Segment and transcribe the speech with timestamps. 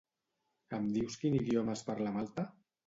[0.79, 2.53] Em dius quin idioma es parla a Malta?